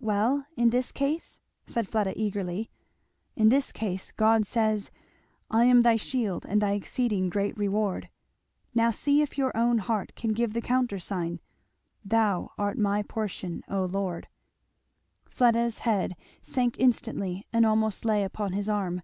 "Well 0.00 0.46
in 0.56 0.70
this 0.70 0.90
case?" 0.90 1.38
said 1.66 1.86
Fleda 1.86 2.14
eagerly. 2.16 2.70
"In 3.34 3.50
this 3.50 3.72
case, 3.72 4.10
God 4.10 4.46
says, 4.46 4.90
'I 5.50 5.64
am 5.66 5.82
thy 5.82 5.96
shield, 5.96 6.46
and 6.48 6.62
thy 6.62 6.72
exceeding 6.72 7.28
great 7.28 7.54
reward.' 7.58 8.08
Now 8.74 8.90
see 8.90 9.20
if 9.20 9.36
your 9.36 9.54
own 9.54 9.80
heart 9.80 10.14
can 10.14 10.32
give 10.32 10.54
the 10.54 10.62
countersign, 10.62 11.40
'Thou 12.02 12.52
art 12.56 12.78
my 12.78 13.02
portion, 13.02 13.62
O 13.68 13.84
Lord!'" 13.84 14.28
Fleda's 15.28 15.80
head 15.80 16.16
sank 16.40 16.76
instantly 16.78 17.46
and 17.52 17.66
almost 17.66 18.06
lay 18.06 18.24
upon 18.24 18.54
his 18.54 18.70
arm. 18.70 19.02